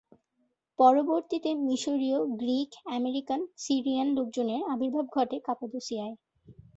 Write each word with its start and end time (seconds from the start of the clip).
পরবর্তীতে 0.79 1.49
মিশরীয়, 1.61 2.19
Greek, 2.39 2.69
American, 2.97 3.41
Syrian 3.57 4.07
লোকজনের 4.17 4.61
আবির্ভাব 4.73 5.05
ঘটে 5.15 5.37
কাপাদোসিয়ায়। 5.47 6.15